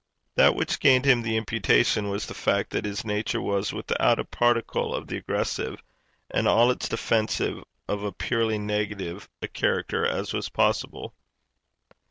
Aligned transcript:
That 0.33 0.55
which 0.55 0.79
gained 0.79 1.05
him 1.05 1.21
the 1.21 1.37
imputation 1.37 2.09
was 2.09 2.25
the 2.25 2.33
fact 2.33 2.71
that 2.71 2.85
his 2.85 3.05
nature 3.05 3.39
was 3.39 3.71
without 3.71 4.17
a 4.17 4.25
particle 4.25 4.95
of 4.95 5.05
the 5.05 5.17
aggressive, 5.17 5.79
and 6.31 6.47
all 6.47 6.71
its 6.71 6.89
defensive 6.89 7.63
of 7.87 8.03
as 8.03 8.11
purely 8.17 8.57
negative 8.57 9.29
a 9.43 9.47
character 9.47 10.03
as 10.03 10.33
was 10.33 10.49
possible. 10.49 11.13